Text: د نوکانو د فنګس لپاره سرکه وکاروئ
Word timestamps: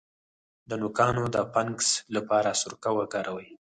د 0.69 0.71
نوکانو 0.81 1.23
د 1.35 1.37
فنګس 1.53 1.89
لپاره 2.15 2.49
سرکه 2.61 2.89
وکاروئ 2.97 3.49